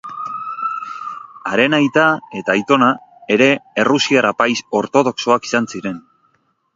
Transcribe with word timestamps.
Haren 1.49 1.75
aita 1.79 2.05
eta 2.39 2.51
aitona 2.55 2.87
ere 3.35 3.49
errusiar 3.83 4.29
apaiz 4.31 4.57
ortodoxoak 4.81 5.47
izan 5.51 5.69
ziren. 5.75 6.01